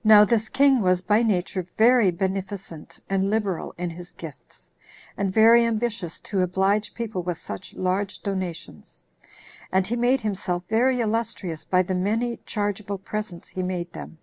[0.04, 4.70] Now this king was by nature very beneficent and liberal in his gifts,
[5.14, 9.02] and very ambitious to oblige people with such large donations;
[9.70, 14.16] and he made himself very illustrious by the many chargeable presents he made them.